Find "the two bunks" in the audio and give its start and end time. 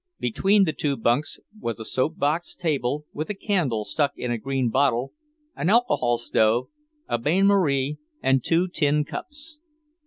0.63-1.39